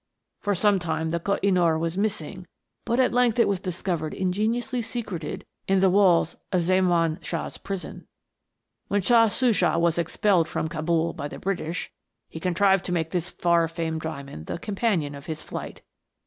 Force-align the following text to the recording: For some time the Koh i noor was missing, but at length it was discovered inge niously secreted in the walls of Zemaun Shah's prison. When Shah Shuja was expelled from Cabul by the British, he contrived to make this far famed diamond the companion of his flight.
For 0.39 0.55
some 0.55 0.79
time 0.79 1.11
the 1.11 1.19
Koh 1.19 1.37
i 1.43 1.51
noor 1.51 1.77
was 1.77 1.95
missing, 1.95 2.47
but 2.85 2.99
at 2.99 3.13
length 3.13 3.37
it 3.37 3.47
was 3.47 3.59
discovered 3.59 4.15
inge 4.15 4.39
niously 4.39 4.83
secreted 4.83 5.45
in 5.67 5.77
the 5.79 5.91
walls 5.91 6.37
of 6.51 6.63
Zemaun 6.63 7.19
Shah's 7.23 7.59
prison. 7.59 8.07
When 8.87 9.03
Shah 9.03 9.27
Shuja 9.27 9.77
was 9.79 9.99
expelled 9.99 10.47
from 10.47 10.69
Cabul 10.69 11.13
by 11.13 11.27
the 11.27 11.37
British, 11.37 11.91
he 12.29 12.39
contrived 12.39 12.83
to 12.85 12.91
make 12.91 13.11
this 13.11 13.29
far 13.29 13.67
famed 13.67 14.01
diamond 14.01 14.47
the 14.47 14.57
companion 14.57 15.13
of 15.13 15.27
his 15.27 15.43
flight. 15.43 15.83